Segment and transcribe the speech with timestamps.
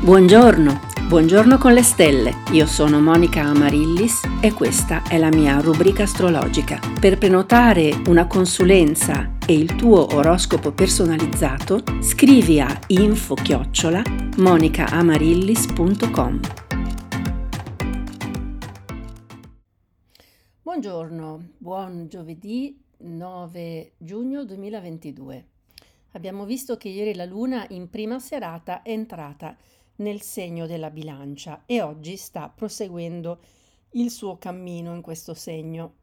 [0.00, 0.78] Buongiorno,
[1.08, 2.44] buongiorno con le stelle.
[2.52, 6.78] Io sono Monica Amarillis e questa è la mia rubrica astrologica.
[7.00, 14.02] Per prenotare una consulenza e il tuo oroscopo personalizzato, scrivi a info-chiocciola
[14.36, 16.40] monicaamarillis.com.
[20.62, 25.46] Buongiorno, buon giovedì 9 giugno 2022.
[26.12, 29.56] Abbiamo visto che ieri la luna in prima serata è entrata
[29.98, 33.40] nel segno della bilancia e oggi sta proseguendo
[33.92, 35.94] il suo cammino in questo segno.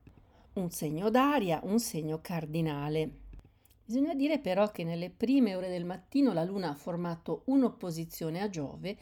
[0.54, 3.24] Un segno d'aria, un segno cardinale.
[3.86, 8.50] Bisogna dire però che nelle prime ore del mattino la Luna ha formato un'opposizione a
[8.50, 8.98] Giove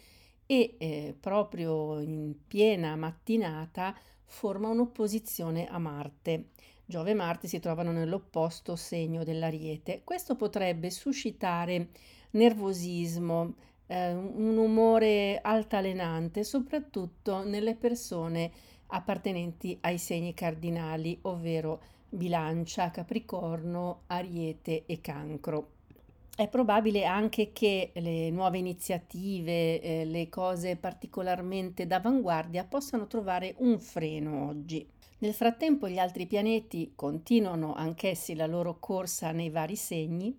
[0.45, 6.49] e eh, proprio in piena mattinata forma un'opposizione a Marte.
[6.85, 10.01] Giove e Marte si trovano nell'opposto segno dell'Ariete.
[10.03, 11.89] Questo potrebbe suscitare
[12.31, 13.53] nervosismo,
[13.93, 18.51] eh, un umore altalenante, soprattutto nelle persone
[18.87, 25.69] appartenenti ai segni cardinali, ovvero bilancia, capricorno, ariete e cancro.
[26.35, 33.77] È probabile anche che le nuove iniziative, eh, le cose particolarmente d'avanguardia possano trovare un
[33.79, 34.87] freno oggi.
[35.19, 40.35] Nel frattempo gli altri pianeti continuano anch'essi la loro corsa nei vari segni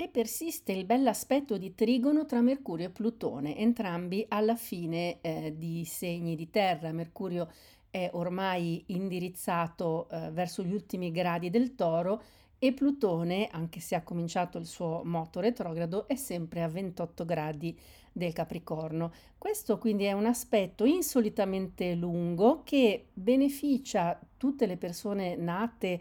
[0.00, 5.84] e persiste il bell'aspetto di trigono tra Mercurio e Plutone, entrambi alla fine eh, di
[5.84, 6.92] segni di terra.
[6.92, 7.50] Mercurio
[7.90, 12.22] è ormai indirizzato eh, verso gli ultimi gradi del toro
[12.60, 17.76] e Plutone, anche se ha cominciato il suo moto retrogrado, è sempre a 28 gradi
[18.12, 19.12] del Capricorno.
[19.36, 26.00] Questo quindi è un aspetto insolitamente lungo che beneficia tutte le persone nate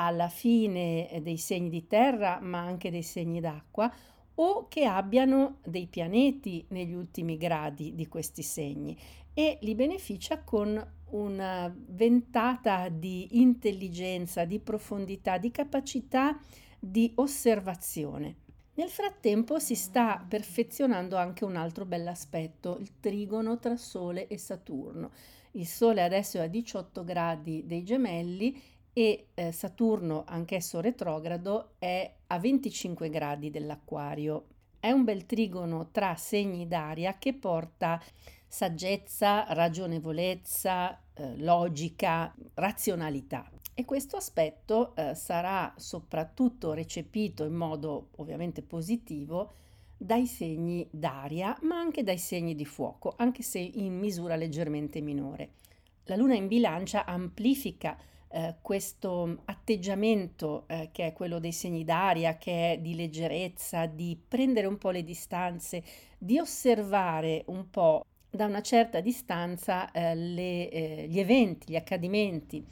[0.00, 3.92] alla fine eh, dei segni di terra, ma anche dei segni d'acqua,
[4.40, 8.96] o che abbiano dei pianeti negli ultimi gradi di questi segni
[9.34, 16.38] e li beneficia con una ventata di intelligenza, di profondità, di capacità
[16.78, 18.36] di osservazione.
[18.74, 25.10] Nel frattempo si sta perfezionando anche un altro bell'aspetto, il trigono tra Sole e Saturno.
[25.52, 28.60] Il Sole adesso è a 18 gradi dei gemelli
[28.98, 34.46] e eh, Saturno, anch'esso retrogrado, è a 25 gradi dell'acquario.
[34.80, 38.02] È un bel trigono tra segni d'aria che porta
[38.48, 43.48] saggezza, ragionevolezza, eh, logica, razionalità.
[43.72, 49.52] E questo aspetto eh, sarà soprattutto recepito in modo ovviamente positivo
[49.96, 55.50] dai segni d'aria, ma anche dai segni di fuoco, anche se in misura leggermente minore.
[56.06, 57.96] La luna in bilancia amplifica
[58.30, 64.20] eh, questo atteggiamento eh, che è quello dei segni d'aria, che è di leggerezza, di
[64.28, 65.82] prendere un po' le distanze,
[66.18, 72.62] di osservare un po' da una certa distanza eh, le, eh, gli eventi, gli accadimenti.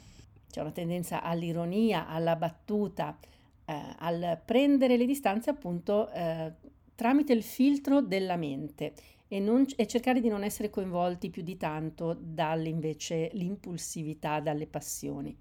[0.49, 3.17] C'è una tendenza all'ironia, alla battuta,
[3.65, 6.09] eh, al prendere le distanze appunto
[6.95, 8.93] tramite il filtro della mente
[9.27, 15.37] e, non, e, cercare di non essere coinvolti più di tanto dall'invece l'impulsività, dalle passioni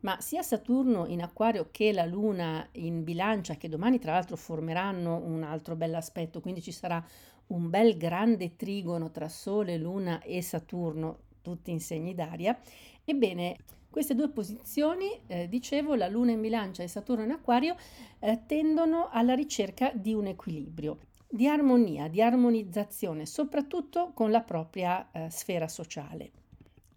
[0.00, 5.16] ma sia Saturno in acquario che la Luna in bilancia, che domani tra l'altro formeranno
[5.16, 7.04] un altro bell'aspetto, quindi ci sarà
[7.48, 12.58] un bel grande trigono tra Sole, Luna e Saturno, tutti in segni d'aria,
[13.04, 13.56] ebbene
[13.90, 17.74] queste due posizioni, eh, dicevo, la Luna in bilancia e Saturno in acquario,
[18.18, 20.98] eh, tendono alla ricerca di un equilibrio,
[21.28, 26.30] di armonia, di armonizzazione, soprattutto con la propria eh, sfera sociale.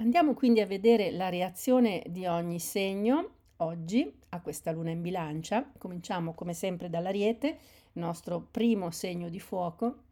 [0.02, 5.72] Andiamo quindi a vedere la reazione di ogni segno oggi a questa luna in bilancia.
[5.78, 7.60] Cominciamo come sempre dall'Ariete,
[7.94, 10.06] nostro primo segno di fuoco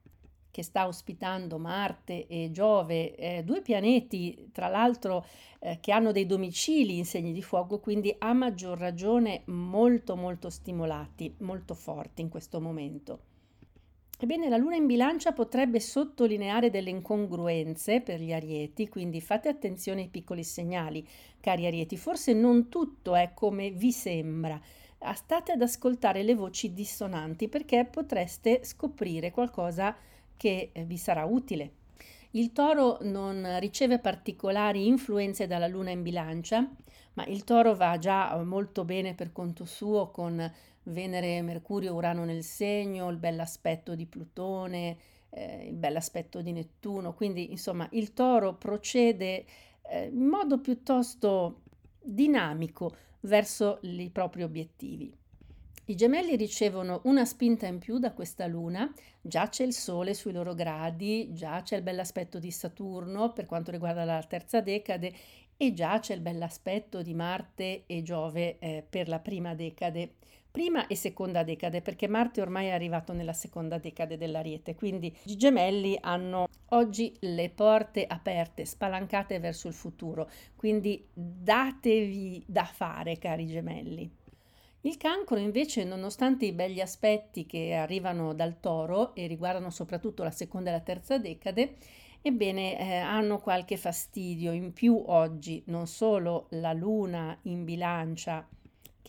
[0.52, 5.26] che sta ospitando Marte e Giove, eh, due pianeti tra l'altro
[5.58, 10.52] eh, che hanno dei domicili in segni di fuoco, quindi a maggior ragione molto molto
[10.52, 13.29] stimolati, molto forti in questo momento.
[14.22, 20.02] Ebbene, la luna in bilancia potrebbe sottolineare delle incongruenze per gli arieti, quindi fate attenzione
[20.02, 21.08] ai piccoli segnali,
[21.40, 21.96] cari arieti.
[21.96, 24.60] Forse non tutto è come vi sembra.
[25.00, 29.96] Ah, state ad ascoltare le voci dissonanti perché potreste scoprire qualcosa
[30.36, 31.72] che eh, vi sarà utile.
[32.32, 36.70] Il toro non riceve particolari influenze dalla luna in bilancia,
[37.14, 40.52] ma il toro va già molto bene per conto suo con
[40.90, 44.98] Venere, Mercurio, Urano nel segno, il bell'aspetto di Plutone,
[45.30, 47.14] eh, il bell'aspetto di Nettuno.
[47.14, 49.46] Quindi, insomma, il toro procede
[49.84, 51.62] eh, in modo piuttosto
[52.02, 55.16] dinamico verso i propri obiettivi.
[55.86, 60.32] I gemelli ricevono una spinta in più da questa luna, già c'è il Sole sui
[60.32, 65.12] loro gradi, già c'è il bell'aspetto di Saturno per quanto riguarda la terza decade
[65.58, 70.18] e già c'è il bell'aspetto di Marte e Giove eh, per la prima decade.
[70.52, 75.38] Prima e seconda decade, perché Marte ormai è arrivato nella seconda decade dell'Ariete, quindi i
[75.38, 83.46] gemelli hanno oggi le porte aperte, spalancate verso il futuro, quindi datevi da fare, cari
[83.46, 84.12] gemelli.
[84.82, 90.32] Il cancro invece, nonostante i begli aspetti che arrivano dal toro e riguardano soprattutto la
[90.32, 91.76] seconda e la terza decade,
[92.22, 98.48] ebbene eh, hanno qualche fastidio in più oggi, non solo la luna in bilancia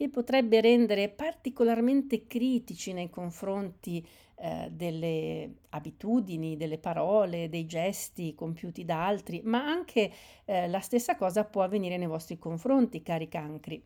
[0.00, 4.02] che potrebbe rendere particolarmente critici nei confronti
[4.36, 10.10] eh, delle abitudini, delle parole, dei gesti compiuti da altri, ma anche
[10.46, 13.84] eh, la stessa cosa può avvenire nei vostri confronti, cari cancri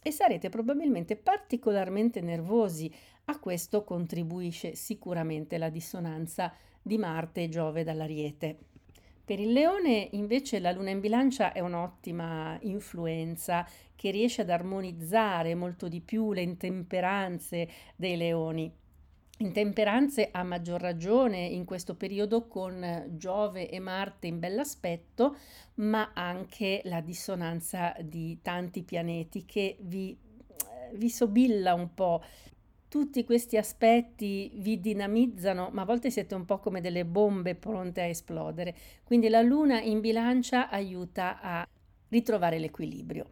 [0.00, 2.88] e sarete probabilmente particolarmente nervosi.
[3.24, 8.58] A questo contribuisce sicuramente la dissonanza di Marte e Giove dall'Ariete.
[9.24, 15.54] Per il leone invece la luna in bilancia è un'ottima influenza che riesce ad armonizzare
[15.54, 18.80] molto di più le intemperanze dei leoni.
[19.38, 25.36] Intemperanze a maggior ragione in questo periodo con Giove e Marte in bell'aspetto,
[25.74, 32.22] ma anche la dissonanza di tanti pianeti che vi, eh, vi sobilla un po'.
[32.92, 38.02] Tutti questi aspetti vi dinamizzano, ma a volte siete un po' come delle bombe pronte
[38.02, 38.74] a esplodere.
[39.02, 41.66] Quindi la luna in bilancia aiuta a
[42.10, 43.30] ritrovare l'equilibrio.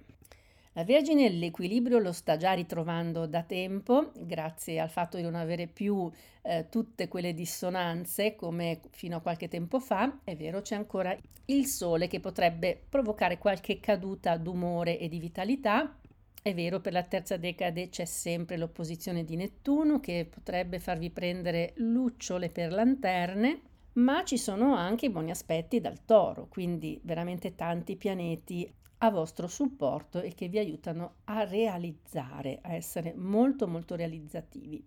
[0.72, 5.66] La Vergine l'equilibrio lo sta già ritrovando da tempo, grazie al fatto di non avere
[5.66, 6.10] più
[6.40, 10.20] eh, tutte quelle dissonanze come fino a qualche tempo fa.
[10.24, 11.14] È vero, c'è ancora
[11.44, 15.98] il Sole che potrebbe provocare qualche caduta d'umore e di vitalità.
[16.42, 21.74] È vero, per la terza decade c'è sempre l'opposizione di Nettuno che potrebbe farvi prendere
[21.76, 23.60] lucciole per lanterne,
[23.94, 28.72] ma ci sono anche i buoni aspetti dal toro, quindi veramente tanti pianeti
[29.02, 34.82] a vostro supporto e che vi aiutano a realizzare, a essere molto molto realizzativi.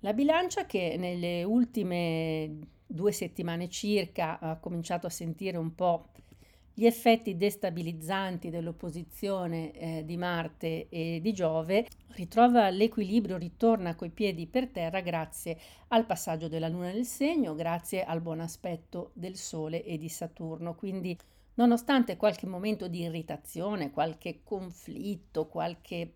[0.00, 6.10] La bilancia che nelle ultime due settimane circa ha cominciato a sentire un po'
[6.78, 14.46] gli effetti destabilizzanti dell'opposizione eh, di Marte e di Giove, ritrova l'equilibrio, ritorna coi piedi
[14.46, 15.58] per terra grazie
[15.88, 20.74] al passaggio della Luna nel segno, grazie al buon aspetto del Sole e di Saturno.
[20.74, 21.16] Quindi
[21.56, 26.12] Nonostante qualche momento di irritazione, qualche conflitto, qualche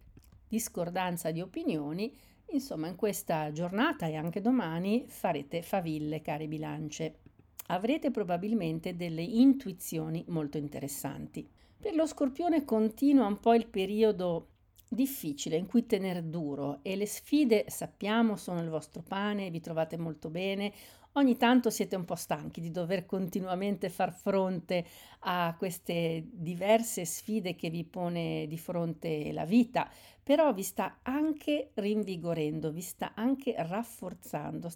[0.46, 2.14] discordanza di opinioni,
[2.50, 7.20] insomma in questa giornata e anche domani farete faville, cari bilance.
[7.70, 11.48] Avrete probabilmente delle intuizioni molto interessanti.
[11.78, 14.48] Per lo scorpione continua un po' il periodo
[14.88, 19.96] difficile in cui tener duro e le sfide sappiamo sono il vostro pane, vi trovate
[19.96, 20.72] molto bene,
[21.14, 24.86] Ogni tanto siete un po' stanchi di dover continuamente far fronte
[25.20, 29.90] a queste diverse sfide che vi pone di fronte la vita,
[30.22, 34.70] però vi sta anche rinvigorendo, vi sta anche rafforzando.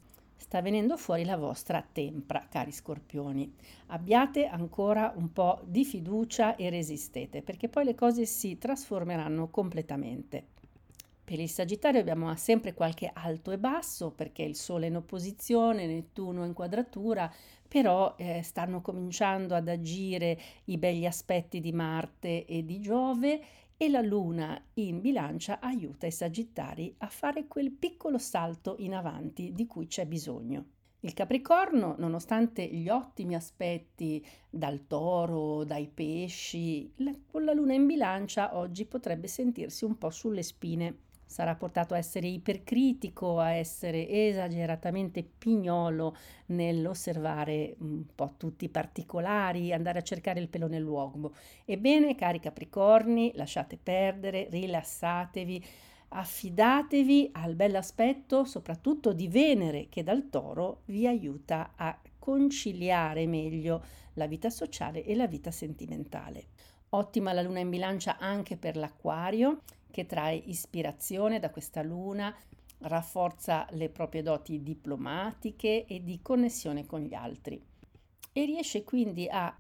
[0.44, 3.50] Sta venendo fuori la vostra tempra, cari scorpioni.
[3.86, 10.48] Abbiate ancora un po' di fiducia e resistete, perché poi le cose si trasformeranno completamente.
[11.24, 16.44] Per il Sagittario abbiamo sempre qualche alto e basso perché il Sole in opposizione, Nettuno
[16.44, 17.32] in quadratura,
[17.66, 23.40] però eh, stanno cominciando ad agire i begli aspetti di Marte e di Giove
[23.76, 29.52] e la Luna in bilancia aiuta i Sagittari a fare quel piccolo salto in avanti
[29.52, 30.66] di cui c'è bisogno.
[31.00, 36.94] Il Capricorno, nonostante gli ottimi aspetti dal toro, dai pesci,
[37.26, 41.98] con la luna in bilancia oggi potrebbe sentirsi un po' sulle spine sarà portato a
[41.98, 46.16] essere ipercritico, a essere esageratamente pignolo
[46.46, 51.32] nell'osservare un po' tutti i particolari, andare a cercare il pelo nell'uomo.
[51.64, 55.64] Ebbene, cari Capricorni, lasciate perdere, rilassatevi,
[56.08, 63.82] affidatevi al bell'aspetto soprattutto di Venere che dal toro vi aiuta a conciliare meglio
[64.14, 66.46] la vita sociale e la vita sentimentale.
[66.90, 69.62] Ottima la luna in bilancia anche per l'acquario
[69.94, 72.36] che trae ispirazione da questa luna,
[72.78, 77.64] rafforza le proprie doti diplomatiche e di connessione con gli altri
[78.32, 79.56] e riesce quindi a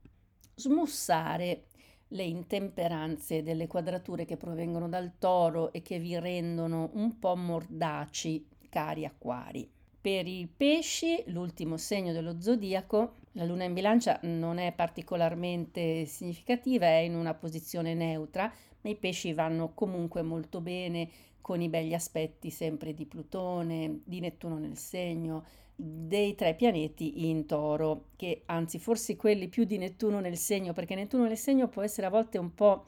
[0.56, 1.66] smussare
[2.08, 8.44] le intemperanze delle quadrature che provengono dal toro e che vi rendono un po' mordaci,
[8.68, 9.70] cari acquari.
[10.00, 16.86] Per i pesci, l'ultimo segno dello zodiaco, la luna in bilancia non è particolarmente significativa,
[16.86, 21.08] è in una posizione neutra, ma i pesci vanno comunque molto bene
[21.40, 27.46] con i begli aspetti sempre di Plutone, di Nettuno nel segno, dei tre pianeti in
[27.46, 31.82] toro, che anzi forse quelli più di Nettuno nel segno, perché Nettuno nel segno può
[31.82, 32.86] essere a volte un po'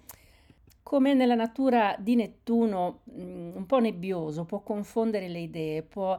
[0.83, 6.17] come nella natura di Nettuno, mm, un po' nebbioso, può confondere le idee, può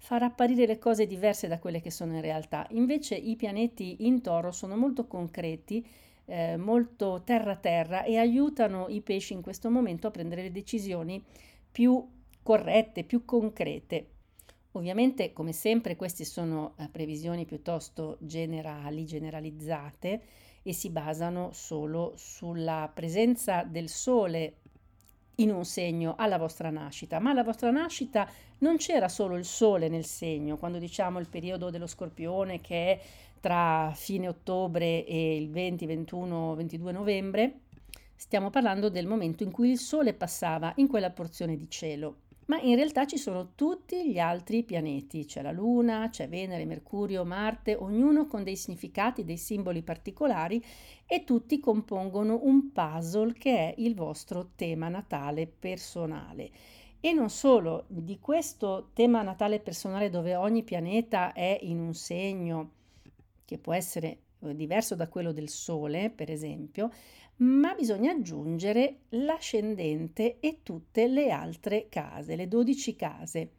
[0.00, 2.66] far apparire le cose diverse da quelle che sono in realtà.
[2.70, 5.86] Invece i pianeti in toro sono molto concreti,
[6.24, 11.22] eh, molto terra-terra e aiutano i pesci in questo momento a prendere le decisioni
[11.70, 12.04] più
[12.42, 14.06] corrette, più concrete.
[14.72, 20.22] Ovviamente, come sempre, queste sono eh, previsioni piuttosto generali, generalizzate
[20.62, 24.59] e si basano solo sulla presenza del Sole
[25.40, 28.28] in un segno alla vostra nascita, ma alla vostra nascita
[28.58, 33.00] non c'era solo il Sole nel segno, quando diciamo il periodo dello Scorpione che è
[33.40, 37.60] tra fine ottobre e il 20, 21, 22 novembre,
[38.14, 42.16] stiamo parlando del momento in cui il Sole passava in quella porzione di cielo
[42.50, 47.24] ma in realtà ci sono tutti gli altri pianeti, c'è la Luna, c'è Venere, Mercurio,
[47.24, 50.60] Marte, ognuno con dei significati, dei simboli particolari
[51.06, 56.50] e tutti compongono un puzzle che è il vostro tema natale personale.
[56.98, 62.70] E non solo, di questo tema natale personale dove ogni pianeta è in un segno,
[63.44, 66.90] che può essere diverso da quello del Sole, per esempio,
[67.40, 73.50] ma bisogna aggiungere l'ascendente e tutte le altre case, le 12 case.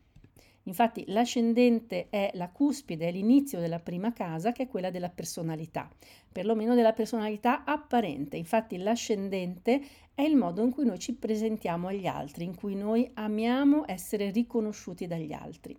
[0.65, 5.89] Infatti l'ascendente è la cuspide, è l'inizio della prima casa che è quella della personalità,
[6.31, 8.37] perlomeno della personalità apparente.
[8.37, 9.81] Infatti l'ascendente
[10.13, 14.29] è il modo in cui noi ci presentiamo agli altri, in cui noi amiamo essere
[14.29, 15.75] riconosciuti dagli altri.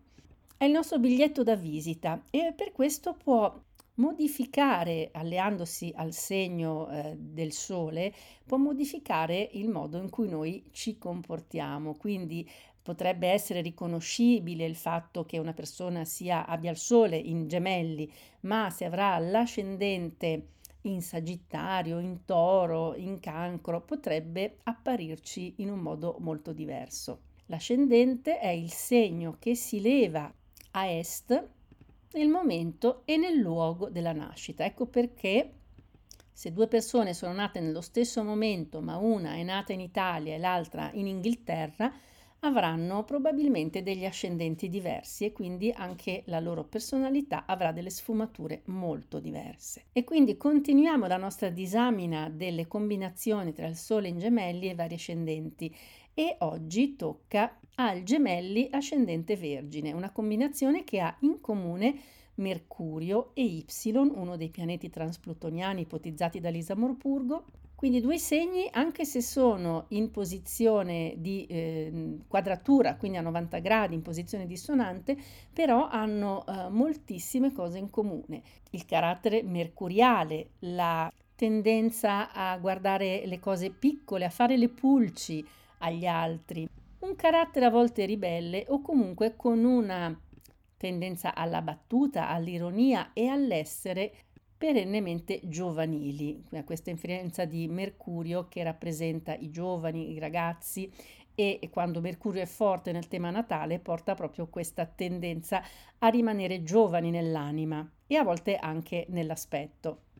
[0.57, 3.57] È il nostro biglietto da visita e per questo può
[3.95, 8.13] modificare, alleandosi al segno eh, del Sole,
[8.47, 11.95] può modificare il modo in cui noi ci comportiamo.
[11.95, 12.49] Quindi
[12.83, 18.71] potrebbe essere riconoscibile il fatto che una persona sia, abbia il Sole in gemelli, ma
[18.71, 20.49] se avrà l'ascendente
[20.83, 27.21] in Sagittario, in Toro, in Cancro, potrebbe apparirci in un modo molto diverso.
[27.47, 30.33] L'ascendente è il segno che si leva
[30.73, 31.49] a est
[32.15, 34.65] nel momento e nel luogo della nascita.
[34.65, 35.53] Ecco perché
[36.33, 40.39] se due persone sono nate nello stesso momento, ma una è nata in Italia e
[40.39, 41.93] l'altra in Inghilterra,
[42.45, 49.21] avranno probabilmente degli ascendenti diversi e quindi anche la loro personalità avrà delle sfumature molto
[49.21, 49.85] diverse.
[49.93, 54.95] E quindi continuiamo la nostra disamina delle combinazioni tra il Sole in gemelli e vari
[54.95, 55.73] ascendenti
[56.15, 61.95] e oggi tocca al gemelli ascendente vergine, una combinazione che ha in comune
[62.35, 67.45] Mercurio e Y, uno dei pianeti transplutoniani ipotizzati da Lisa Morpurgo.
[67.75, 73.95] Quindi due segni, anche se sono in posizione di eh, quadratura, quindi a 90 gradi,
[73.95, 75.17] in posizione dissonante,
[75.53, 78.41] però hanno eh, moltissime cose in comune.
[78.71, 85.45] Il carattere mercuriale, la tendenza a guardare le cose piccole, a fare le pulci,
[85.83, 86.69] agli altri,
[87.01, 90.17] un carattere a volte ribelle o comunque con una
[90.77, 94.15] tendenza alla battuta, all'ironia e all'essere
[94.57, 100.89] perennemente giovanili, questa influenza di Mercurio che rappresenta i giovani, i ragazzi
[101.35, 105.63] e quando Mercurio è forte nel tema natale porta proprio questa tendenza
[105.99, 110.12] a rimanere giovani nell'anima e a volte anche nell'aspetto.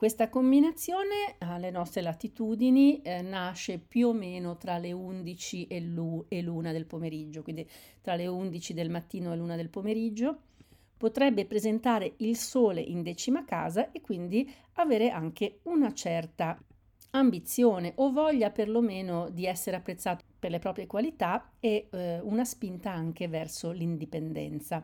[0.00, 6.24] Questa combinazione alle nostre latitudini eh, nasce più o meno tra le 11 e, l'u-
[6.26, 7.68] e l'una del pomeriggio, quindi
[8.00, 10.38] tra le 11 del mattino e l'una del pomeriggio.
[10.96, 16.58] Potrebbe presentare il Sole in decima casa e quindi avere anche una certa
[17.10, 22.90] ambizione o voglia perlomeno di essere apprezzato per le proprie qualità e eh, una spinta
[22.90, 24.82] anche verso l'indipendenza.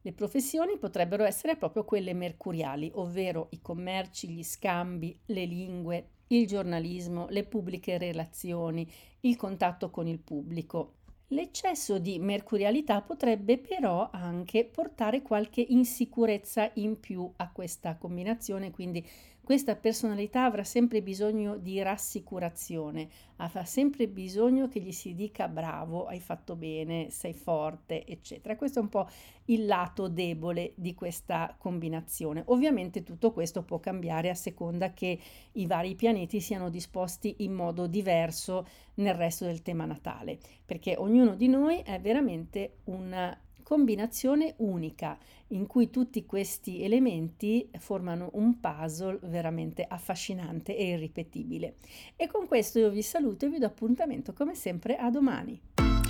[0.00, 6.46] Le professioni potrebbero essere proprio quelle mercuriali, ovvero i commerci, gli scambi, le lingue, il
[6.46, 8.88] giornalismo, le pubbliche relazioni,
[9.20, 10.94] il contatto con il pubblico.
[11.32, 19.06] L'eccesso di mercurialità potrebbe però anche portare qualche insicurezza in più a questa combinazione, quindi
[19.48, 26.04] questa personalità avrà sempre bisogno di rassicurazione, avrà sempre bisogno che gli si dica bravo,
[26.04, 28.56] hai fatto bene, sei forte, eccetera.
[28.56, 29.08] Questo è un po'
[29.46, 32.42] il lato debole di questa combinazione.
[32.48, 35.18] Ovviamente tutto questo può cambiare a seconda che
[35.52, 41.34] i vari pianeti siano disposti in modo diverso nel resto del tema natale, perché ognuno
[41.34, 43.34] di noi è veramente un
[43.68, 51.74] combinazione unica in cui tutti questi elementi formano un puzzle veramente affascinante e irripetibile.
[52.16, 55.60] E con questo io vi saluto e vi do appuntamento come sempre a domani.